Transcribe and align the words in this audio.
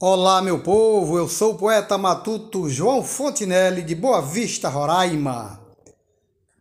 Olá, 0.00 0.40
meu 0.40 0.60
povo, 0.60 1.18
eu 1.18 1.28
sou 1.28 1.54
o 1.54 1.58
poeta 1.58 1.98
matuto 1.98 2.70
João 2.70 3.02
Fontinelli, 3.02 3.82
de 3.82 3.96
Boa 3.96 4.22
Vista, 4.22 4.68
Roraima. 4.68 5.60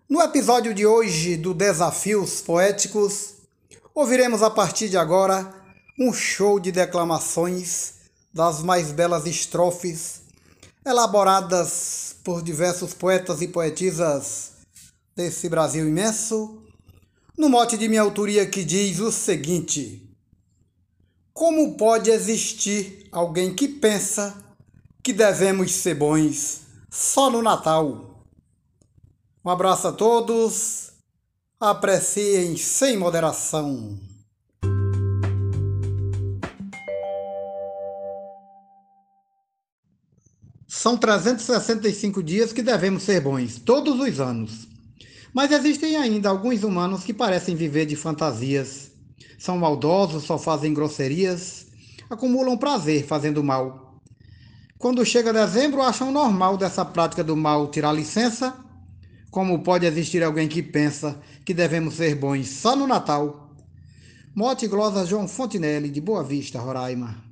No 0.09 0.19
episódio 0.23 0.73
de 0.73 0.87
hoje 0.87 1.37
do 1.37 1.53
Desafios 1.53 2.41
Poéticos, 2.41 3.35
ouviremos 3.93 4.41
a 4.41 4.49
partir 4.49 4.89
de 4.89 4.97
agora 4.97 5.53
um 5.99 6.11
show 6.11 6.59
de 6.59 6.71
declamações 6.71 7.93
das 8.33 8.63
mais 8.63 8.91
belas 8.91 9.27
estrofes, 9.27 10.21
elaboradas 10.83 12.15
por 12.23 12.41
diversos 12.41 12.95
poetas 12.95 13.39
e 13.43 13.47
poetisas 13.47 14.53
desse 15.15 15.47
Brasil 15.47 15.87
imenso, 15.87 16.63
no 17.37 17.49
mote 17.49 17.77
de 17.77 17.87
minha 17.87 18.01
autoria 18.01 18.47
que 18.47 18.63
diz 18.63 18.99
o 18.99 19.11
seguinte. 19.11 20.06
Como 21.37 21.77
pode 21.77 22.09
existir 22.09 23.07
alguém 23.11 23.53
que 23.53 23.67
pensa 23.67 24.43
que 25.03 25.13
devemos 25.13 25.71
ser 25.71 25.93
bons 25.93 26.61
só 26.89 27.29
no 27.29 27.43
Natal? 27.43 28.25
Um 29.45 29.49
abraço 29.51 29.87
a 29.87 29.91
todos, 29.91 30.93
apreciem 31.59 32.57
sem 32.57 32.97
moderação. 32.97 33.99
São 40.67 40.97
365 40.97 42.23
dias 42.23 42.51
que 42.51 42.63
devemos 42.63 43.03
ser 43.03 43.21
bons, 43.21 43.59
todos 43.59 43.99
os 43.99 44.19
anos. 44.19 44.67
Mas 45.31 45.51
existem 45.51 45.97
ainda 45.97 46.29
alguns 46.29 46.63
humanos 46.63 47.03
que 47.03 47.13
parecem 47.13 47.55
viver 47.55 47.85
de 47.85 47.95
fantasias 47.95 48.86
são 49.37 49.57
maldosos, 49.57 50.23
só 50.23 50.37
fazem 50.37 50.73
grosserias, 50.73 51.67
acumulam 52.09 52.57
prazer 52.57 53.05
fazendo 53.05 53.43
mal. 53.43 54.01
Quando 54.77 55.05
chega 55.05 55.33
dezembro, 55.33 55.81
acham 55.81 56.11
normal 56.11 56.57
dessa 56.57 56.85
prática 56.85 57.23
do 57.23 57.35
mal 57.35 57.69
tirar 57.69 57.91
licença. 57.91 58.55
Como 59.31 59.63
pode 59.63 59.85
existir 59.85 60.23
alguém 60.23 60.47
que 60.47 60.61
pensa 60.61 61.19
que 61.43 61.53
devemos 61.53 61.95
ser 61.95 62.15
bons 62.15 62.47
só 62.49 62.75
no 62.75 62.87
Natal? 62.87 63.55
Mote 64.35 64.67
glosa 64.67 65.05
João 65.05 65.27
Fontinelli, 65.27 65.89
de 65.89 65.99
Boa 65.99 66.23
Vista, 66.23 66.59
Roraima. 66.59 67.23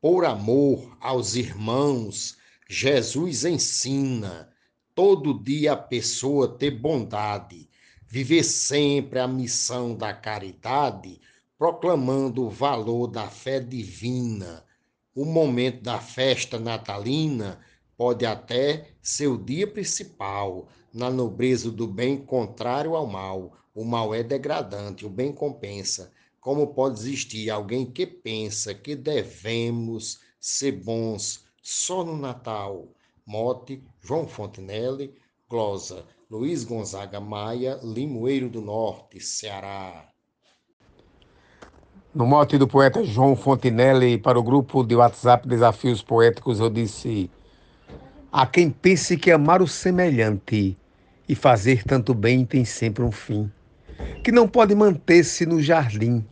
Por 0.00 0.24
amor 0.24 0.96
aos 0.98 1.36
irmãos, 1.36 2.38
Jesus 2.68 3.44
ensina 3.44 4.48
todo 4.94 5.42
dia 5.42 5.72
a 5.72 5.76
pessoa 5.76 6.56
ter 6.56 6.70
bondade 6.70 7.69
viver 8.10 8.42
sempre 8.42 9.20
a 9.20 9.28
missão 9.28 9.94
da 9.94 10.12
caridade, 10.12 11.20
proclamando 11.56 12.44
o 12.44 12.50
valor 12.50 13.06
da 13.06 13.28
fé 13.28 13.60
divina. 13.60 14.64
O 15.14 15.24
momento 15.24 15.80
da 15.80 16.00
festa 16.00 16.58
natalina 16.58 17.60
pode 17.96 18.26
até 18.26 18.88
ser 19.00 19.28
o 19.28 19.38
dia 19.38 19.64
principal, 19.64 20.66
na 20.92 21.08
nobreza 21.08 21.70
do 21.70 21.86
bem 21.86 22.16
contrário 22.16 22.96
ao 22.96 23.06
mal. 23.06 23.56
O 23.72 23.84
mal 23.84 24.12
é 24.12 24.24
degradante, 24.24 25.06
o 25.06 25.10
bem 25.10 25.32
compensa. 25.32 26.10
Como 26.40 26.74
pode 26.74 26.98
existir 26.98 27.48
alguém 27.48 27.86
que 27.86 28.04
pensa 28.04 28.74
que 28.74 28.96
devemos 28.96 30.18
ser 30.40 30.72
bons 30.72 31.44
só 31.62 32.04
no 32.04 32.16
Natal? 32.16 32.88
Mote 33.24 33.84
João 34.00 34.26
Fontenelle, 34.26 35.14
glosa 35.50 36.04
Luiz 36.30 36.62
Gonzaga 36.62 37.18
Maia, 37.18 37.80
Limoeiro 37.82 38.48
do 38.48 38.60
Norte, 38.60 39.18
Ceará. 39.18 40.06
No 42.14 42.24
mote 42.24 42.56
do 42.56 42.68
poeta 42.68 43.02
João 43.02 43.34
Fontinelli 43.34 44.16
para 44.16 44.38
o 44.38 44.44
grupo 44.44 44.84
de 44.84 44.94
WhatsApp 44.94 45.48
Desafios 45.48 46.02
Poéticos, 46.02 46.60
eu 46.60 46.70
disse: 46.70 47.28
Há 48.30 48.46
quem 48.46 48.70
pense 48.70 49.16
que 49.16 49.32
amar 49.32 49.60
o 49.60 49.66
semelhante 49.66 50.78
e 51.28 51.34
fazer 51.34 51.82
tanto 51.82 52.14
bem 52.14 52.44
tem 52.44 52.64
sempre 52.64 53.02
um 53.02 53.10
fim, 53.10 53.50
que 54.22 54.30
não 54.30 54.46
pode 54.46 54.72
manter-se 54.76 55.44
no 55.44 55.60
jardim, 55.60 56.24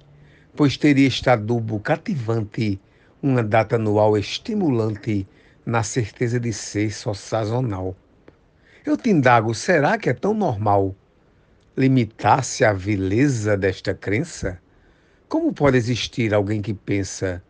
pois 0.55 0.77
teria 0.77 1.09
este 1.09 1.29
adubo 1.29 1.81
cativante, 1.81 2.81
uma 3.21 3.43
data 3.43 3.75
anual 3.75 4.17
estimulante, 4.17 5.27
na 5.67 5.83
certeza 5.83 6.39
de 6.39 6.53
ser 6.53 6.93
só 6.93 7.13
sazonal. 7.13 7.97
Eu 8.89 8.97
te 8.97 9.11
indago, 9.11 9.55
será 9.55 9.99
que 9.99 10.09
é 10.09 10.15
tão 10.15 10.33
normal 10.33 10.97
limitar-se 11.77 12.65
à 12.65 12.73
vileza 12.73 13.55
desta 13.55 13.93
crença? 13.93 14.59
Como 15.29 15.53
pode 15.53 15.77
existir 15.77 16.33
alguém 16.33 16.63
que 16.63 16.73
pensa 16.73 17.43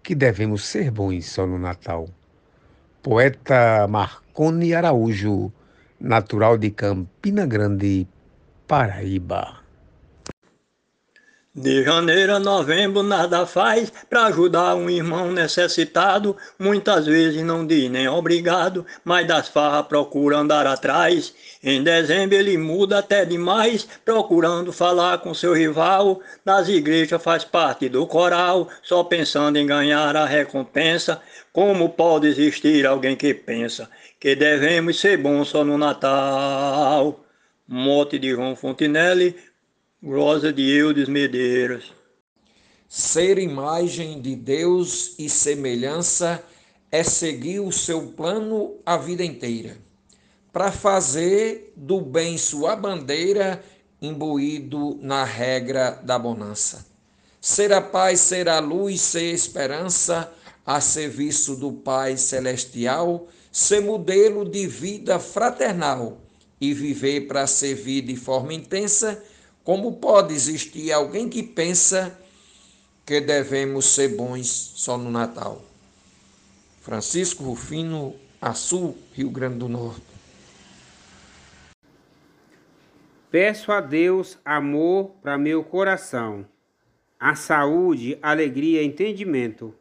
que 0.00 0.14
devemos 0.14 0.64
ser 0.64 0.92
bons 0.92 1.26
só 1.26 1.44
no 1.44 1.58
Natal? 1.58 2.08
Poeta 3.02 3.88
Marconi 3.88 4.74
Araújo, 4.74 5.52
natural 5.98 6.56
de 6.56 6.70
Campina 6.70 7.46
Grande, 7.46 8.06
Paraíba. 8.68 9.65
De 11.58 11.82
janeiro 11.82 12.34
a 12.34 12.38
novembro 12.38 13.02
nada 13.02 13.46
faz 13.46 13.90
para 14.10 14.26
ajudar 14.26 14.74
um 14.74 14.90
irmão 14.90 15.32
necessitado. 15.32 16.36
Muitas 16.58 17.06
vezes 17.06 17.42
não 17.42 17.66
diz 17.66 17.90
nem 17.90 18.06
obrigado, 18.06 18.84
mas 19.02 19.26
das 19.26 19.48
farras 19.48 19.86
procura 19.86 20.36
andar 20.36 20.66
atrás. 20.66 21.32
Em 21.64 21.82
dezembro 21.82 22.36
ele 22.36 22.58
muda 22.58 22.98
até 22.98 23.24
demais, 23.24 23.88
procurando 24.04 24.70
falar 24.70 25.16
com 25.22 25.32
seu 25.32 25.54
rival. 25.54 26.20
Nas 26.44 26.68
igrejas 26.68 27.22
faz 27.22 27.42
parte 27.42 27.88
do 27.88 28.06
coral, 28.06 28.68
só 28.82 29.02
pensando 29.02 29.56
em 29.56 29.66
ganhar 29.66 30.14
a 30.14 30.26
recompensa. 30.26 31.22
Como 31.54 31.88
pode 31.88 32.26
existir 32.26 32.86
alguém 32.86 33.16
que 33.16 33.32
pensa 33.32 33.88
que 34.20 34.36
devemos 34.36 35.00
ser 35.00 35.16
bons 35.16 35.48
só 35.48 35.64
no 35.64 35.78
Natal? 35.78 37.18
Mote 37.66 38.18
de 38.18 38.30
João 38.30 38.54
Fontinelli, 38.54 39.34
Rosa 40.08 40.52
de 40.52 40.62
Eudes 40.62 41.08
Medeiros. 41.08 41.92
Ser 42.88 43.38
imagem 43.38 44.20
de 44.20 44.36
Deus 44.36 45.16
e 45.18 45.28
semelhança 45.28 46.40
é 46.92 47.02
seguir 47.02 47.58
o 47.58 47.72
seu 47.72 48.12
plano 48.12 48.76
a 48.86 48.96
vida 48.96 49.24
inteira, 49.24 49.76
para 50.52 50.70
fazer 50.70 51.72
do 51.74 52.00
bem 52.00 52.38
sua 52.38 52.76
bandeira, 52.76 53.60
imbuído 54.00 54.96
na 55.02 55.24
regra 55.24 56.00
da 56.04 56.16
bonança. 56.16 56.86
Ser 57.40 57.72
a 57.72 57.80
paz, 57.80 58.20
ser 58.20 58.48
a 58.48 58.60
luz, 58.60 59.00
ser 59.00 59.34
esperança, 59.34 60.32
a 60.64 60.80
serviço 60.80 61.56
do 61.56 61.72
Pai 61.72 62.16
Celestial, 62.16 63.26
ser 63.50 63.80
modelo 63.80 64.48
de 64.48 64.68
vida 64.68 65.18
fraternal 65.18 66.20
e 66.60 66.72
viver 66.72 67.22
para 67.22 67.44
servir 67.48 68.02
de 68.02 68.14
forma 68.14 68.54
intensa 68.54 69.20
como 69.66 69.96
pode 69.96 70.32
existir 70.32 70.92
alguém 70.92 71.28
que 71.28 71.42
pensa 71.42 72.16
que 73.04 73.20
devemos 73.20 73.84
ser 73.86 74.14
bons 74.14 74.46
só 74.46 74.96
no 74.96 75.10
Natal? 75.10 75.60
Francisco 76.82 77.42
Rufino, 77.42 78.14
Açu, 78.40 78.96
Rio 79.12 79.28
Grande 79.28 79.58
do 79.58 79.68
Norte. 79.68 80.06
Peço 83.28 83.72
a 83.72 83.80
Deus 83.80 84.38
amor 84.44 85.10
para 85.20 85.36
meu 85.36 85.64
coração, 85.64 86.46
a 87.18 87.34
saúde, 87.34 88.16
alegria, 88.22 88.84
entendimento. 88.84 89.74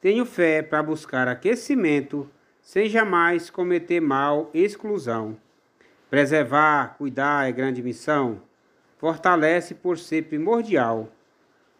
Tenho 0.00 0.24
fé 0.24 0.62
para 0.62 0.80
buscar 0.80 1.26
aquecimento, 1.26 2.30
sem 2.62 2.88
jamais 2.88 3.50
cometer 3.50 3.98
mal, 3.98 4.48
exclusão. 4.54 5.36
Preservar, 6.08 6.94
cuidar 6.96 7.48
é 7.48 7.52
grande 7.52 7.82
missão 7.82 8.46
fortalece 8.98 9.74
por 9.74 9.96
ser 9.96 10.24
primordial, 10.24 11.08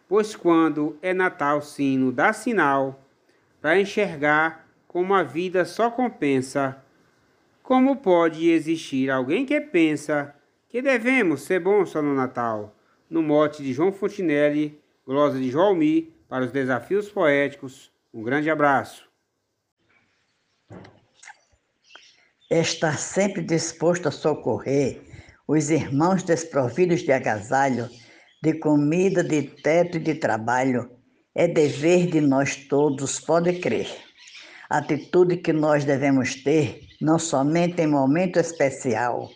pois 0.07 0.35
quando 0.35 0.97
é 1.01 1.13
Natal 1.13 1.61
sino 1.61 2.11
dá 2.11 2.33
sinal 2.33 3.05
para 3.61 3.79
enxergar 3.79 4.67
como 4.87 5.13
a 5.13 5.21
vida 5.21 5.65
só 5.65 5.91
compensa. 5.91 6.83
Como 7.61 7.97
pode 7.97 8.49
existir 8.49 9.11
alguém 9.11 9.45
que 9.45 9.61
pensa 9.61 10.33
que 10.67 10.81
devemos 10.81 11.41
ser 11.41 11.59
bons 11.59 11.91
só 11.91 12.01
no 12.01 12.15
Natal? 12.15 12.75
No 13.09 13.21
mote 13.21 13.61
de 13.61 13.73
João 13.73 13.91
Fontinelli, 13.91 14.81
glosa 15.05 15.37
de 15.37 15.51
Joalmi, 15.51 16.13
para 16.27 16.45
os 16.45 16.51
desafios 16.51 17.09
poéticos. 17.09 17.91
Um 18.13 18.23
grande 18.23 18.49
abraço. 18.49 19.07
Estar 22.49 22.97
sempre 22.97 23.43
disposto 23.43 24.07
a 24.07 24.11
socorrer 24.11 25.08
os 25.51 25.71
irmãos 25.71 26.21
desprovidos 26.21 27.01
de 27.01 27.11
agasalho, 27.11 27.89
de 28.39 28.53
comida, 28.59 29.23
de 29.23 29.41
teto 29.41 29.97
e 29.97 29.99
de 29.99 30.13
trabalho, 30.13 30.91
é 31.33 31.47
dever 31.47 32.05
de 32.05 32.21
nós 32.21 32.55
todos, 32.55 33.19
pode 33.19 33.53
crer. 33.53 33.89
Atitude 34.69 35.37
que 35.37 35.51
nós 35.51 35.83
devemos 35.83 36.35
ter, 36.43 36.81
não 37.01 37.17
somente 37.17 37.81
em 37.81 37.87
momento 37.87 38.37
especial, 38.37 39.27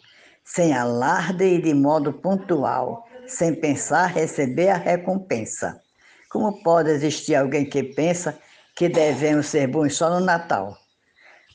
sem 0.45 0.71
alarde 0.71 1.45
e 1.45 1.60
de 1.60 1.74
modo 1.74 2.13
pontual, 2.13 3.04
sem 3.25 3.56
pensar 3.56 4.06
receber 4.06 4.69
a 4.69 4.77
recompensa. 4.77 5.81
Como 6.30 6.62
pode 6.62 6.92
existir 6.92 7.33
alguém 7.33 7.66
que 7.66 7.81
pensa 7.81 8.38
que 8.75 8.88
devemos 8.88 9.48
ser 9.48 9.66
bons 9.66 9.95
só 9.95 10.12
no 10.12 10.24
Natal? 10.24 10.77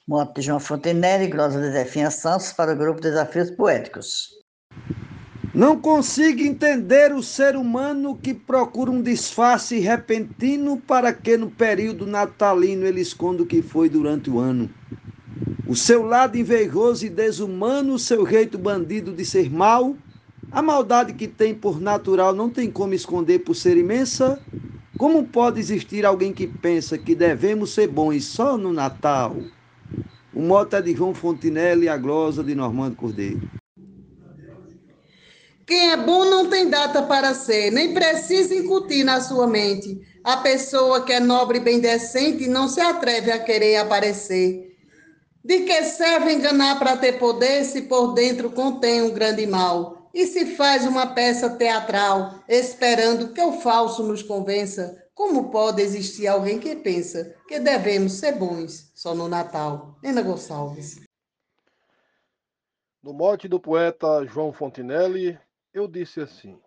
Moto 0.08 0.34
de 0.34 0.43
João 0.43 0.58
Fontenelle 0.58 1.26
e 1.26 1.31
de 1.31 1.70
Zefinha 1.70 2.11
Santos 2.11 2.52
para 2.52 2.72
o 2.72 2.76
grupo 2.76 3.00
Desafios 3.00 3.52
Poéticos. 3.52 4.38
Não 5.55 5.81
consigo 5.81 6.43
entender 6.43 7.12
o 7.12 7.23
ser 7.23 7.56
humano 7.56 8.15
que 8.15 8.35
procura 8.35 8.91
um 8.91 9.00
disfarce 9.03 9.79
repentino 9.79 10.76
para 10.76 11.12
que 11.12 11.37
no 11.37 11.50
período 11.50 12.06
natalino 12.06 12.87
ele 12.87 13.00
esconda 13.00 13.43
o 13.43 13.47
que 13.47 13.62
foi 13.62 13.88
durante 13.88 14.29
o 14.29 14.38
ano. 14.38 14.70
O 15.67 15.75
seu 15.75 16.05
lado 16.05 16.37
invejoso 16.37 17.06
e 17.06 17.09
desumano, 17.09 17.94
o 17.94 17.99
seu 17.99 18.26
jeito 18.26 18.59
bandido 18.59 19.12
de 19.12 19.25
ser 19.25 19.50
mal, 19.50 19.97
a 20.53 20.61
maldade 20.61 21.14
que 21.14 21.26
tem 21.26 21.55
por 21.55 21.81
natural 21.81 22.35
não 22.35 22.50
tem 22.50 22.71
como 22.71 22.94
esconder 22.94 23.41
por 23.41 23.56
ser 23.56 23.76
imensa. 23.76 24.41
Como 24.99 25.25
pode 25.25 25.59
existir 25.59 26.05
alguém 26.05 26.32
que 26.32 26.47
pensa 26.47 26.99
que 26.99 27.14
devemos 27.14 27.71
ser 27.71 27.88
bons 27.88 28.25
só 28.25 28.56
no 28.59 28.73
Natal? 28.73 29.37
O 30.32 30.43
moto 30.43 30.75
é 30.75 30.82
de 30.82 30.94
João 30.94 31.14
Fontinelli 31.14 31.87
e 31.87 31.88
a 31.88 31.97
glosa 31.97 32.44
de 32.44 32.55
Normando 32.55 32.94
Cordeiro. 32.97 33.57
Quem 35.69 35.91
é 35.91 35.99
bom 35.99 36.25
não 36.25 36.49
tem 36.49 36.70
data 36.70 37.03
para 37.03 37.35
ser, 37.35 37.70
nem 37.70 37.93
precisa 37.93 38.55
incutir 38.55 39.05
na 39.05 39.20
sua 39.20 39.47
mente. 39.47 40.00
A 40.25 40.38
pessoa 40.38 41.05
que 41.05 41.12
é 41.12 41.20
nobre 41.20 41.59
e 41.59 41.61
bem 41.61 41.79
decente 41.79 42.49
não 42.49 42.67
se 42.67 42.81
atreve 42.81 43.31
a 43.31 43.38
querer 43.38 43.76
aparecer. 43.76 44.75
De 45.44 45.61
que 45.65 45.85
serve 45.85 46.32
enganar 46.32 46.79
para 46.79 46.97
ter 46.97 47.19
poder 47.19 47.67
se 47.67 47.82
por 47.82 48.15
dentro 48.15 48.50
contém 48.50 49.03
um 49.03 49.11
grande 49.11 49.47
mal? 49.47 50.09
E 50.15 50.26
se 50.26 50.56
faz 50.56 50.87
uma 50.87 51.09
peça 51.09 51.50
teatral, 51.50 52.43
esperando 52.49 53.35
que 53.35 53.43
o 53.43 53.61
falso 53.61 54.03
nos 54.03 54.23
convença? 54.23 54.97
Como 55.14 55.50
pode 55.50 55.82
existir 55.82 56.29
alguém 56.29 56.59
que 56.59 56.76
pensa 56.76 57.37
que 57.47 57.61
devemos 57.61 58.14
ser 58.14 58.32
bons 58.32 58.91
só 58.94 59.14
no 59.14 59.29
Natal? 59.29 59.99
Nena 60.03 60.23
Gonçalves. 60.23 60.99
No 63.03 63.12
mote 63.12 63.47
do 63.47 63.61
poeta 63.61 64.25
João 64.25 64.50
Fontinelli, 64.50 65.38
eu 65.73 65.87
disse 65.87 66.20
assim: 66.20 66.61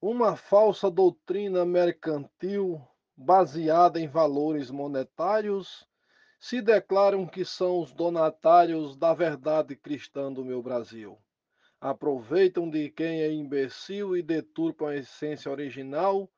uma 0.00 0.36
falsa 0.36 0.90
doutrina 0.90 1.64
mercantil 1.64 2.80
baseada 3.16 3.98
em 3.98 4.06
valores 4.06 4.70
monetários 4.70 5.86
se 6.38 6.60
declaram 6.60 7.26
que 7.26 7.44
são 7.44 7.80
os 7.80 7.92
donatários 7.92 8.96
da 8.96 9.14
verdade 9.14 9.74
cristã 9.74 10.32
do 10.32 10.44
meu 10.44 10.62
Brasil. 10.62 11.18
Aproveitam 11.80 12.68
de 12.68 12.90
quem 12.90 13.22
é 13.22 13.32
imbecil 13.32 14.16
e 14.16 14.22
deturpam 14.22 14.88
a 14.88 14.96
essência 14.96 15.50
original 15.50 16.30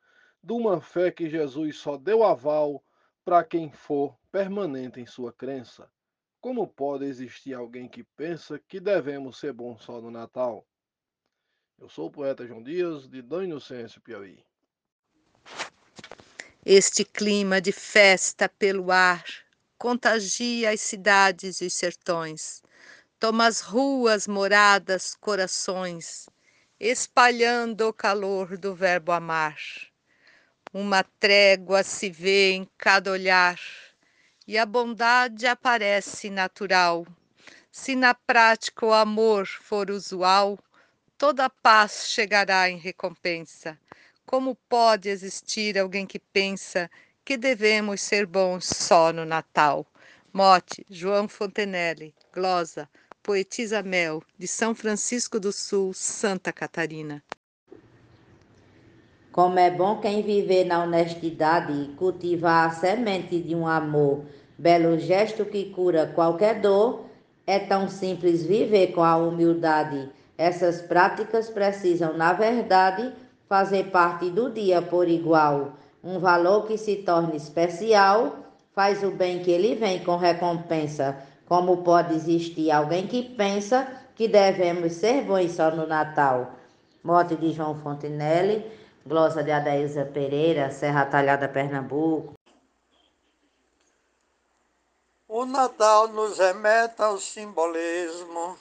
de 0.42 0.52
uma 0.52 0.80
fé 0.80 1.10
que 1.10 1.28
Jesus 1.28 1.78
só 1.78 1.96
deu 1.96 2.22
aval 2.22 2.82
para 3.24 3.44
quem 3.44 3.70
for 3.70 4.16
permanente 4.30 5.00
em 5.00 5.06
sua 5.06 5.32
crença. 5.32 5.90
Como 6.40 6.66
pode 6.66 7.04
existir 7.04 7.54
alguém 7.54 7.88
que 7.88 8.04
pensa 8.04 8.58
que 8.68 8.78
devemos 8.78 9.38
ser 9.38 9.52
bons 9.52 9.82
só 9.82 10.00
no 10.00 10.10
Natal? 10.10 10.64
Eu 11.80 11.88
sou 11.88 12.06
o 12.06 12.10
poeta 12.10 12.44
João 12.44 12.60
Dias, 12.60 13.08
de 13.08 13.22
Dom 13.22 13.42
Inocêncio, 13.42 14.00
Piauí. 14.00 14.44
Este 16.66 17.04
clima 17.04 17.60
de 17.60 17.70
festa 17.70 18.48
pelo 18.48 18.90
ar 18.90 19.24
contagia 19.78 20.70
as 20.70 20.80
cidades 20.80 21.60
e 21.60 21.66
os 21.66 21.72
sertões, 21.72 22.62
toma 23.20 23.46
as 23.46 23.60
ruas, 23.60 24.26
moradas, 24.26 25.14
corações, 25.14 26.28
espalhando 26.80 27.86
o 27.86 27.92
calor 27.92 28.58
do 28.58 28.74
verbo 28.74 29.12
amar. 29.12 29.56
Uma 30.74 31.04
trégua 31.04 31.84
se 31.84 32.10
vê 32.10 32.54
em 32.54 32.68
cada 32.76 33.12
olhar, 33.12 33.58
e 34.48 34.58
a 34.58 34.66
bondade 34.66 35.46
aparece 35.46 36.28
natural. 36.28 37.06
Se 37.70 37.94
na 37.94 38.14
prática 38.14 38.84
o 38.84 38.92
amor 38.92 39.46
for 39.46 39.90
usual, 39.90 40.58
toda 41.18 41.50
paz 41.50 42.06
chegará 42.08 42.70
em 42.70 42.78
recompensa. 42.78 43.76
Como 44.24 44.54
pode 44.68 45.08
existir 45.08 45.76
alguém 45.76 46.06
que 46.06 46.20
pensa 46.20 46.88
que 47.24 47.36
devemos 47.36 48.00
ser 48.00 48.24
bons 48.24 48.66
só 48.66 49.12
no 49.12 49.24
Natal? 49.24 49.84
Mote, 50.32 50.86
João 50.88 51.28
Fontenelle, 51.28 52.14
glosa, 52.32 52.88
poetisa 53.20 53.82
Mel, 53.82 54.22
de 54.38 54.46
São 54.46 54.74
Francisco 54.74 55.40
do 55.40 55.52
Sul, 55.52 55.92
Santa 55.92 56.52
Catarina. 56.52 57.22
Como 59.32 59.58
é 59.58 59.70
bom 59.70 60.00
quem 60.00 60.22
viver 60.22 60.64
na 60.64 60.84
honestidade 60.84 61.72
e 61.72 61.88
cultivar 61.96 62.68
a 62.68 62.70
semente 62.70 63.40
de 63.40 63.54
um 63.54 63.66
amor, 63.66 64.24
belo 64.56 64.98
gesto 64.98 65.44
que 65.44 65.70
cura 65.70 66.12
qualquer 66.14 66.60
dor, 66.60 67.06
é 67.46 67.58
tão 67.58 67.88
simples 67.88 68.44
viver 68.44 68.92
com 68.92 69.02
a 69.02 69.16
humildade 69.16 70.10
essas 70.38 70.80
práticas 70.80 71.50
precisam, 71.50 72.16
na 72.16 72.32
verdade, 72.32 73.12
fazer 73.48 73.90
parte 73.90 74.30
do 74.30 74.48
dia 74.48 74.80
por 74.80 75.08
igual. 75.08 75.72
Um 76.02 76.20
valor 76.20 76.64
que 76.68 76.78
se 76.78 76.98
torne 76.98 77.36
especial 77.36 78.36
faz 78.72 79.02
o 79.02 79.10
bem 79.10 79.42
que 79.42 79.50
ele 79.50 79.74
vem 79.74 80.04
com 80.04 80.16
recompensa. 80.16 81.18
Como 81.44 81.78
pode 81.78 82.14
existir 82.14 82.70
alguém 82.70 83.08
que 83.08 83.34
pensa 83.34 83.88
que 84.14 84.28
devemos 84.28 84.92
ser 84.92 85.24
bons 85.24 85.50
só 85.50 85.72
no 85.72 85.88
Natal? 85.88 86.52
Mote 87.02 87.34
de 87.34 87.52
João 87.52 87.74
Fontenelle, 87.74 88.64
glosa 89.04 89.42
de 89.42 89.50
Adaísa 89.50 90.04
Pereira, 90.04 90.70
Serra 90.70 91.04
Talhada, 91.06 91.48
Pernambuco. 91.48 92.34
O 95.26 95.44
Natal 95.44 96.08
nos 96.08 96.38
remete 96.38 97.02
ao 97.02 97.18
simbolismo 97.18 98.56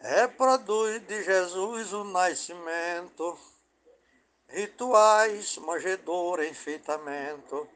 reproduz 0.00 1.06
de 1.06 1.22
Jesus 1.22 1.92
o 1.92 2.04
nascimento, 2.30 3.36
rituais, 4.48 5.58
manjedoura, 5.58 6.46
enfeitamento, 6.46 7.68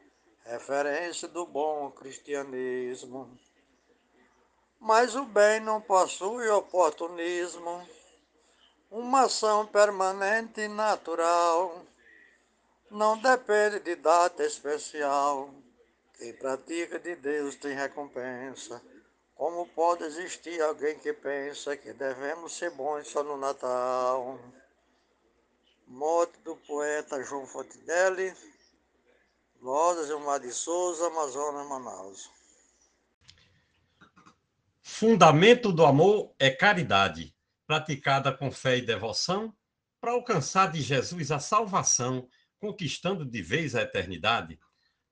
referência 0.44 1.26
do 1.26 1.44
bom 1.44 1.90
cristianismo. 1.90 3.28
Mas 4.78 5.16
o 5.16 5.24
bem 5.24 5.60
não 5.60 5.80
possui 5.80 6.48
oportunismo, 6.48 7.86
uma 8.90 9.22
ação 9.22 9.66
permanente 9.66 10.60
e 10.60 10.68
natural, 10.68 11.84
não 12.90 13.18
depende 13.18 13.80
de 13.80 13.96
data 13.96 14.44
especial. 14.44 15.52
Quem 16.16 16.32
pratica 16.32 16.98
de 17.00 17.16
Deus 17.16 17.56
tem 17.56 17.74
recompensa. 17.74 18.80
Como 19.34 19.66
pode 19.68 20.04
existir 20.04 20.60
alguém 20.62 20.98
que 20.98 21.12
pensa 21.12 21.76
que 21.76 21.92
devemos 21.92 22.52
ser 22.52 22.70
bons 22.70 23.08
só 23.08 23.22
no 23.22 23.36
Natal? 23.36 24.38
Morte 25.86 26.38
do 26.44 26.56
poeta 26.56 27.22
João 27.22 27.46
Fontinelli, 27.46 28.32
Lourdes 29.60 30.06
Gilmar 30.06 30.40
de 30.40 30.52
Souza, 30.52 31.08
Amazonas, 31.08 31.68
Manaus. 31.68 32.30
Fundamento 34.80 35.72
do 35.72 35.84
amor 35.84 36.32
é 36.38 36.50
caridade, 36.50 37.34
praticada 37.66 38.32
com 38.32 38.52
fé 38.52 38.78
e 38.78 38.82
devoção, 38.82 39.54
para 40.00 40.12
alcançar 40.12 40.70
de 40.70 40.80
Jesus 40.80 41.32
a 41.32 41.40
salvação, 41.40 42.28
conquistando 42.60 43.24
de 43.24 43.42
vez 43.42 43.74
a 43.74 43.82
eternidade. 43.82 44.60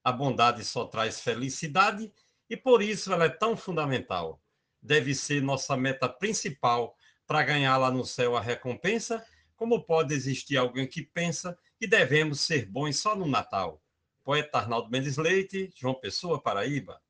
A 0.03 0.11
bondade 0.11 0.63
só 0.63 0.85
traz 0.85 1.19
felicidade 1.19 2.13
e 2.49 2.57
por 2.57 2.81
isso 2.81 3.11
ela 3.11 3.25
é 3.25 3.29
tão 3.29 3.55
fundamental. 3.55 4.41
Deve 4.81 5.15
ser 5.15 5.41
nossa 5.41 5.77
meta 5.77 6.09
principal 6.09 6.95
para 7.25 7.43
ganhar 7.43 7.77
lá 7.77 7.89
no 7.89 8.05
céu 8.05 8.35
a 8.35 8.41
recompensa, 8.41 9.25
como 9.55 9.83
pode 9.83 10.13
existir 10.13 10.57
alguém 10.57 10.87
que 10.87 11.01
pensa 11.01 11.57
que 11.79 11.87
devemos 11.87 12.41
ser 12.41 12.65
bons 12.65 12.97
só 12.97 13.15
no 13.15 13.25
Natal. 13.25 13.81
Poeta 14.23 14.57
Arnaldo 14.57 14.89
Mendes 14.89 15.17
Leite, 15.17 15.71
João 15.75 15.93
Pessoa, 15.93 16.41
Paraíba. 16.41 17.01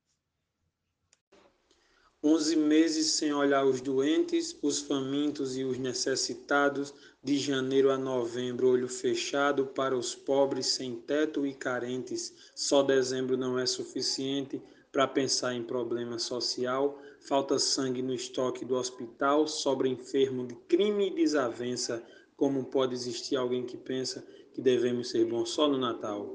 Onze 2.22 2.56
meses 2.56 3.12
sem 3.12 3.34
olhar 3.34 3.66
os 3.66 3.82
doentes, 3.82 4.56
os 4.62 4.80
famintos 4.80 5.58
e 5.58 5.64
os 5.64 5.78
necessitados, 5.78 6.94
de 7.22 7.38
janeiro 7.38 7.90
a 7.90 7.98
novembro, 7.98 8.68
olho 8.68 8.88
fechado 8.88 9.66
para 9.66 9.96
os 9.96 10.14
pobres 10.14 10.68
sem 10.68 10.96
teto 10.96 11.46
e 11.46 11.54
carentes. 11.54 12.32
Só 12.54 12.82
dezembro 12.82 13.36
não 13.36 13.58
é 13.58 13.66
suficiente 13.66 14.62
para 14.94 15.08
pensar 15.08 15.52
em 15.54 15.62
problema 15.64 16.20
social, 16.20 16.96
falta 17.26 17.58
sangue 17.58 18.00
no 18.00 18.14
estoque 18.14 18.64
do 18.64 18.76
hospital, 18.76 19.48
sobra 19.48 19.88
enfermo 19.88 20.46
de 20.46 20.54
crime 20.68 21.08
e 21.08 21.16
desavença. 21.16 22.00
Como 22.36 22.66
pode 22.66 22.94
existir 22.94 23.34
alguém 23.34 23.64
que 23.66 23.76
pensa 23.76 24.24
que 24.54 24.62
devemos 24.62 25.10
ser 25.10 25.24
bons 25.24 25.50
só 25.50 25.66
no 25.66 25.78
Natal? 25.78 26.30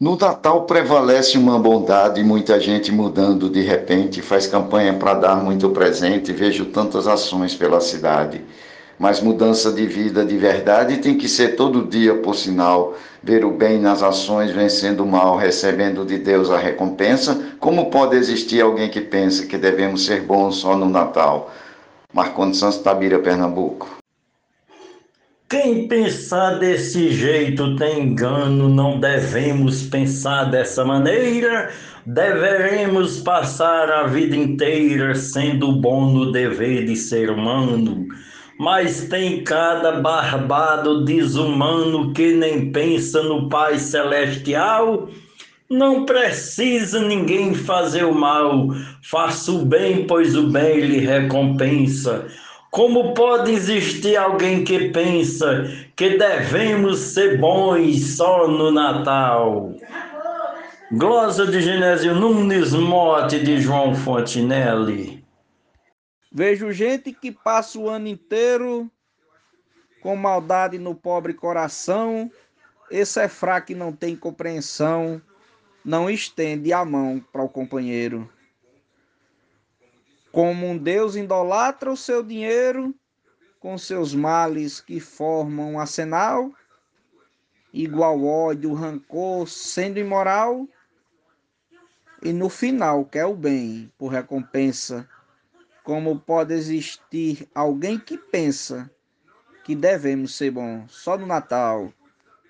No 0.00 0.16
Natal 0.16 0.66
prevalece 0.66 1.38
uma 1.38 1.56
bondade, 1.56 2.20
muita 2.24 2.58
gente 2.58 2.90
mudando 2.90 3.48
de 3.48 3.62
repente, 3.62 4.20
faz 4.20 4.48
campanha 4.48 4.98
para 4.98 5.14
dar 5.14 5.36
muito 5.36 5.70
presente, 5.70 6.32
vejo 6.32 6.66
tantas 6.72 7.06
ações 7.06 7.54
pela 7.54 7.80
cidade. 7.80 8.44
Mas 8.98 9.20
mudança 9.20 9.70
de 9.72 9.86
vida 9.86 10.24
de 10.24 10.38
verdade 10.38 10.98
tem 10.98 11.18
que 11.18 11.28
ser 11.28 11.56
todo 11.56 11.86
dia, 11.86 12.14
por 12.14 12.34
sinal. 12.34 12.96
Ver 13.22 13.44
o 13.44 13.50
bem 13.50 13.78
nas 13.78 14.02
ações, 14.02 14.50
vencendo 14.50 15.04
o 15.04 15.06
mal, 15.06 15.36
recebendo 15.36 16.04
de 16.04 16.18
Deus 16.18 16.50
a 16.50 16.56
recompensa. 16.56 17.52
Como 17.60 17.90
pode 17.90 18.16
existir 18.16 18.62
alguém 18.62 18.88
que 18.88 19.00
pensa 19.00 19.46
que 19.46 19.58
devemos 19.58 20.06
ser 20.06 20.22
bons 20.22 20.56
só 20.56 20.76
no 20.76 20.88
Natal? 20.88 21.52
Marcondes 22.12 22.58
Santos 22.58 22.78
Tabira, 22.78 23.18
Pernambuco. 23.18 23.96
Quem 25.48 25.86
pensar 25.86 26.58
desse 26.58 27.10
jeito 27.10 27.76
tem 27.76 28.00
engano, 28.00 28.68
não 28.68 28.98
devemos 28.98 29.82
pensar 29.84 30.44
dessa 30.44 30.84
maneira. 30.84 31.70
Deveremos 32.04 33.20
passar 33.20 33.88
a 33.90 34.06
vida 34.08 34.34
inteira 34.34 35.14
sendo 35.14 35.72
bom 35.72 36.06
no 36.06 36.32
dever 36.32 36.84
de 36.86 36.96
ser 36.96 37.30
humano. 37.30 38.08
Mas 38.58 39.02
tem 39.08 39.44
cada 39.44 40.00
barbado 40.00 41.04
desumano 41.04 42.12
que 42.12 42.32
nem 42.32 42.72
pensa 42.72 43.22
no 43.22 43.48
Pai 43.48 43.78
Celestial. 43.78 45.08
Não 45.68 46.06
precisa 46.06 47.00
ninguém 47.00 47.54
fazer 47.54 48.04
o 48.04 48.14
mal, 48.14 48.68
faça 49.02 49.52
o 49.52 49.64
bem, 49.64 50.06
pois 50.06 50.36
o 50.36 50.48
bem 50.48 50.80
lhe 50.80 51.00
recompensa. 51.00 52.26
Como 52.70 53.14
pode 53.14 53.52
existir 53.52 54.16
alguém 54.16 54.64
que 54.64 54.90
pensa 54.90 55.70
que 55.96 56.16
devemos 56.16 56.98
ser 56.98 57.38
bons 57.38 58.16
só 58.16 58.46
no 58.46 58.70
Natal? 58.70 59.72
Glosa 60.92 61.46
de 61.46 61.60
Genésio 61.60 62.14
Nunes, 62.14 62.72
mote 62.72 63.40
de 63.40 63.60
João 63.60 63.94
Fontinelli. 63.94 65.25
Vejo 66.38 66.70
gente 66.70 67.14
que 67.14 67.32
passa 67.32 67.78
o 67.78 67.88
ano 67.88 68.08
inteiro 68.08 68.90
com 70.02 70.14
maldade 70.14 70.76
no 70.76 70.94
pobre 70.94 71.32
coração. 71.32 72.30
Esse 72.90 73.20
é 73.20 73.26
fraco 73.26 73.72
e 73.72 73.74
não 73.74 73.90
tem 73.90 74.14
compreensão, 74.14 75.22
não 75.82 76.10
estende 76.10 76.74
a 76.74 76.84
mão 76.84 77.24
para 77.32 77.42
o 77.42 77.48
companheiro. 77.48 78.30
Como 80.30 80.66
um 80.66 80.76
Deus 80.76 81.16
idolatra 81.16 81.90
o 81.90 81.96
seu 81.96 82.22
dinheiro, 82.22 82.94
com 83.58 83.78
seus 83.78 84.14
males 84.14 84.78
que 84.78 85.00
formam 85.00 85.72
um 85.72 85.80
arsenal, 85.80 86.52
igual 87.72 88.22
ódio, 88.22 88.74
rancor, 88.74 89.48
sendo 89.48 89.98
imoral, 89.98 90.68
e 92.22 92.30
no 92.30 92.50
final 92.50 93.06
quer 93.06 93.24
o 93.24 93.34
bem 93.34 93.90
por 93.96 94.08
recompensa. 94.08 95.08
Como 95.86 96.18
pode 96.18 96.52
existir 96.52 97.48
alguém 97.54 97.96
que 97.96 98.18
pensa 98.18 98.90
que 99.62 99.72
devemos 99.72 100.34
ser 100.34 100.50
bons 100.50 100.90
só 100.90 101.16
no 101.16 101.24
Natal? 101.24 101.92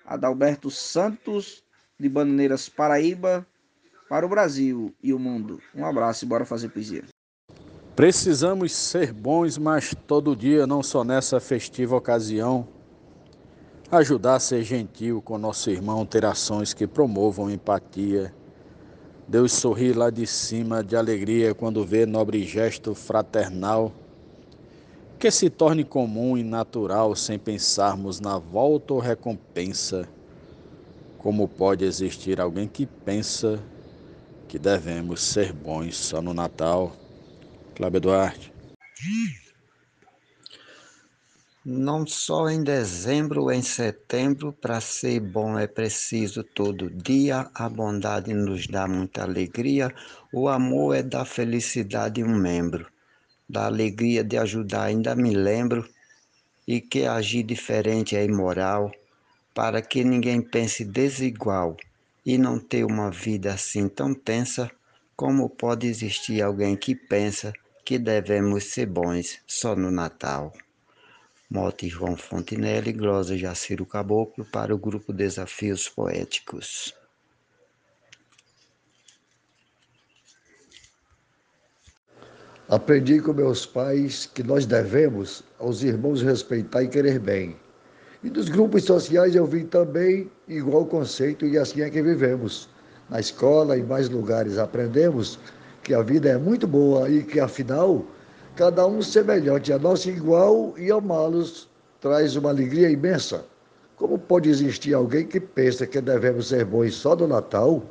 Adalberto 0.03 0.71
Santos, 0.71 1.63
de 1.99 2.09
Bananeiras, 2.09 2.67
Paraíba, 2.67 3.45
para 4.09 4.25
o 4.25 4.29
Brasil 4.29 4.91
e 5.03 5.13
o 5.13 5.19
mundo. 5.19 5.61
Um 5.75 5.85
abraço 5.85 6.25
e 6.25 6.27
bora 6.27 6.45
fazer 6.45 6.69
poesia. 6.69 7.03
Precisamos 7.95 8.73
ser 8.73 9.13
bons, 9.13 9.55
mas 9.59 9.93
todo 10.07 10.35
dia, 10.35 10.65
não 10.65 10.81
só 10.81 11.03
nessa 11.03 11.39
festiva 11.39 11.95
ocasião. 11.95 12.67
Ajudar 13.91 14.37
a 14.37 14.39
ser 14.39 14.63
gentil 14.63 15.21
com 15.21 15.37
nosso 15.37 15.69
irmão, 15.69 16.07
ter 16.07 16.25
ações 16.25 16.73
que 16.73 16.87
promovam 16.87 17.51
empatia. 17.51 18.33
Deus 19.27 19.51
sorri 19.51 19.91
lá 19.91 20.09
de 20.09 20.25
cima 20.25 20.81
de 20.81 20.95
alegria 20.95 21.53
quando 21.53 21.83
vê 21.83 22.05
nobre 22.05 22.45
gesto 22.45 22.95
fraternal. 22.95 23.91
Que 25.19 25.29
se 25.29 25.49
torne 25.49 25.83
comum 25.83 26.37
e 26.37 26.43
natural 26.43 27.13
sem 27.13 27.37
pensarmos 27.37 28.21
na 28.21 28.37
volta 28.37 28.93
ou 28.93 28.99
recompensa. 29.01 30.07
Como 31.17 31.45
pode 31.45 31.83
existir 31.83 32.39
alguém 32.39 32.69
que 32.69 32.85
pensa 32.85 33.61
que 34.47 34.57
devemos 34.57 35.21
ser 35.21 35.51
bons 35.51 35.97
só 35.97 36.21
no 36.21 36.33
Natal? 36.33 36.93
Cláudio 37.75 37.99
Duarte. 37.99 38.53
Não 41.69 42.07
só 42.07 42.47
em 42.49 42.63
dezembro 42.63 43.51
em 43.51 43.61
setembro, 43.61 44.53
para 44.53 44.79
ser 44.79 45.19
bom 45.19 45.59
é 45.59 45.67
preciso 45.67 46.41
todo 46.41 46.89
dia, 46.89 47.51
a 47.53 47.67
bondade 47.67 48.33
nos 48.33 48.67
dá 48.67 48.87
muita 48.87 49.23
alegria, 49.23 49.93
o 50.31 50.47
amor 50.47 50.95
é 50.95 51.03
da 51.03 51.25
felicidade 51.25 52.23
um 52.23 52.33
membro, 52.33 52.87
da 53.49 53.65
alegria 53.65 54.23
de 54.23 54.37
ajudar 54.37 54.83
ainda 54.83 55.13
me 55.13 55.35
lembro, 55.35 55.85
e 56.65 56.79
que 56.79 57.05
agir 57.05 57.43
diferente 57.43 58.15
é 58.15 58.23
imoral, 58.23 58.89
para 59.53 59.81
que 59.81 60.05
ninguém 60.05 60.39
pense 60.39 60.85
desigual 60.85 61.75
e 62.25 62.37
não 62.37 62.57
ter 62.57 62.85
uma 62.85 63.11
vida 63.11 63.53
assim 63.53 63.89
tão 63.89 64.13
tensa, 64.13 64.71
como 65.17 65.49
pode 65.49 65.85
existir 65.85 66.41
alguém 66.41 66.77
que 66.77 66.95
pensa 66.95 67.51
que 67.83 67.99
devemos 67.99 68.63
ser 68.63 68.85
bons 68.85 69.39
só 69.45 69.75
no 69.75 69.91
Natal. 69.91 70.53
Mote 71.49 71.87
João 71.87 72.17
Fontinelli, 72.17 72.91
glosa 72.91 73.37
Jaciro 73.37 73.85
Caboclo 73.85 74.43
para 74.51 74.75
o 74.75 74.77
grupo 74.77 75.13
Desafios 75.13 75.87
Poéticos. 75.87 76.93
Aprendi 82.67 83.21
com 83.21 83.31
meus 83.31 83.65
pais 83.65 84.25
que 84.25 84.43
nós 84.43 84.65
devemos 84.65 85.41
aos 85.57 85.83
irmãos 85.83 86.21
respeitar 86.21 86.83
e 86.83 86.89
querer 86.89 87.17
bem. 87.17 87.55
E 88.21 88.29
dos 88.29 88.49
grupos 88.49 88.83
sociais 88.83 89.33
eu 89.33 89.45
vi 89.45 89.63
também 89.63 90.29
igual 90.49 90.85
conceito 90.85 91.45
e 91.45 91.57
assim 91.57 91.79
é 91.79 91.89
que 91.89 92.01
vivemos. 92.01 92.67
Na 93.09 93.21
escola 93.21 93.77
e 93.77 93.83
mais 93.83 94.09
lugares 94.09 94.57
aprendemos 94.57 95.39
que 95.81 95.93
a 95.93 96.01
vida 96.01 96.27
é 96.27 96.37
muito 96.37 96.67
boa 96.67 97.09
e 97.09 97.23
que, 97.23 97.39
afinal, 97.39 98.05
cada 98.57 98.87
um 98.87 99.03
semelhante 99.03 99.71
a 99.71 99.77
nosso 99.77 100.09
igual 100.09 100.73
e 100.79 100.91
amá-los 100.91 101.69
traz 102.01 102.35
uma 102.35 102.49
alegria 102.49 102.89
imensa. 102.89 103.45
Como 103.95 104.17
pode 104.17 104.49
existir 104.49 104.95
alguém 104.95 105.27
que 105.27 105.39
pensa 105.39 105.85
que 105.85 106.01
devemos 106.01 106.47
ser 106.47 106.65
bons 106.65 106.95
só 106.95 107.15
no 107.15 107.27
Natal? 107.27 107.83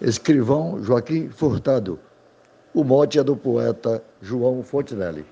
Escrivão 0.00 0.82
Joaquim 0.82 1.28
Furtado. 1.28 2.00
O 2.74 2.82
mote 2.82 3.20
é 3.20 3.22
do 3.22 3.36
poeta 3.36 4.02
João 4.20 4.62
Fontenelle. 4.64 5.24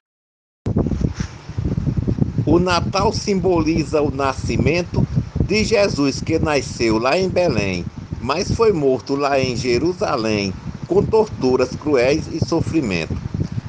O 2.46 2.60
Natal 2.60 3.12
simboliza 3.12 4.00
o 4.00 4.10
nascimento 4.10 5.04
de 5.44 5.64
Jesus 5.64 6.20
que 6.20 6.38
nasceu 6.38 6.96
lá 6.96 7.18
em 7.18 7.28
Belém, 7.28 7.84
mas 8.20 8.52
foi 8.52 8.72
morto 8.72 9.16
lá 9.16 9.40
em 9.40 9.56
Jerusalém 9.56 10.54
com 10.86 11.04
torturas 11.04 11.74
cruéis 11.74 12.28
e 12.32 12.44
sofrimento. 12.44 13.23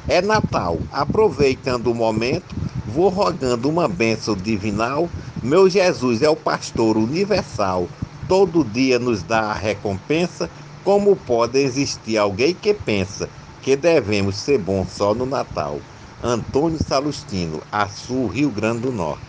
É 0.08 0.22
Natal, 0.22 0.78
aproveitando 0.92 1.88
o 1.88 1.94
momento, 1.94 2.54
vou 2.86 3.08
rogando 3.08 3.68
uma 3.68 3.88
bênção 3.88 4.36
divinal. 4.36 5.08
Meu 5.42 5.68
Jesus 5.68 6.22
é 6.22 6.30
o 6.30 6.36
pastor 6.36 6.96
universal, 6.96 7.88
todo 8.28 8.62
dia 8.62 9.00
nos 9.00 9.24
dá 9.24 9.50
a 9.50 9.52
recompensa. 9.52 10.48
Como 10.84 11.16
pode 11.16 11.58
existir 11.58 12.16
alguém 12.16 12.54
que 12.54 12.72
pensa 12.72 13.28
que 13.62 13.74
devemos 13.74 14.36
ser 14.36 14.58
bons 14.58 14.92
só 14.92 15.12
no 15.12 15.26
Natal? 15.26 15.80
Antônio 16.22 16.78
Salustino, 16.78 17.60
Açu, 17.72 18.28
Rio 18.28 18.50
Grande 18.50 18.82
do 18.82 18.92
Norte. 18.92 19.20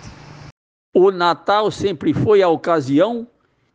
O 0.93 1.09
Natal 1.09 1.71
sempre 1.71 2.13
foi 2.13 2.43
a 2.43 2.49
ocasião 2.49 3.27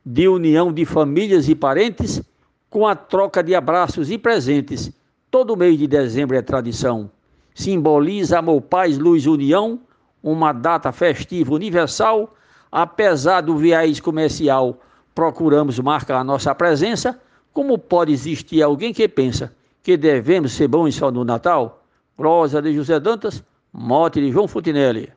de 0.06 0.28
união 0.28 0.72
de 0.72 0.84
famílias 0.84 1.48
e 1.48 1.54
parentes 1.56 2.22
com 2.70 2.86
a 2.86 2.94
troca 2.94 3.42
de 3.42 3.56
abraços 3.56 4.08
e 4.08 4.16
presentes. 4.16 4.92
Todo 5.32 5.56
mês 5.56 5.78
de 5.78 5.86
dezembro 5.86 6.36
é 6.36 6.42
tradição. 6.42 7.10
Simboliza 7.54 8.38
amor, 8.38 8.60
paz, 8.60 8.98
luz, 8.98 9.26
união, 9.26 9.80
uma 10.22 10.52
data 10.52 10.92
festiva 10.92 11.54
universal. 11.54 12.34
Apesar 12.70 13.40
do 13.40 13.56
viés 13.56 13.98
comercial, 13.98 14.78
procuramos 15.14 15.78
marcar 15.78 16.18
a 16.18 16.22
nossa 16.22 16.54
presença. 16.54 17.18
Como 17.50 17.78
pode 17.78 18.12
existir 18.12 18.60
alguém 18.62 18.92
que 18.92 19.08
pensa 19.08 19.50
que 19.82 19.96
devemos 19.96 20.52
ser 20.52 20.68
bons 20.68 20.96
só 20.96 21.10
no 21.10 21.24
Natal? 21.24 21.82
Prosa 22.14 22.60
de 22.60 22.74
José 22.74 23.00
Dantas, 23.00 23.42
mote 23.72 24.20
de 24.20 24.30
João 24.30 24.46
Futinelli. 24.46 25.14